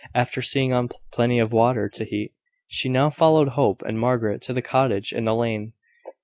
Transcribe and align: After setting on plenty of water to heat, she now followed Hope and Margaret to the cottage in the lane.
After 0.15 0.41
setting 0.41 0.73
on 0.73 0.89
plenty 1.11 1.37
of 1.37 1.53
water 1.53 1.87
to 1.87 2.05
heat, 2.05 2.33
she 2.65 2.89
now 2.89 3.11
followed 3.11 3.49
Hope 3.49 3.83
and 3.85 3.99
Margaret 3.99 4.41
to 4.41 4.51
the 4.53 4.63
cottage 4.63 5.13
in 5.13 5.25
the 5.25 5.35
lane. 5.35 5.73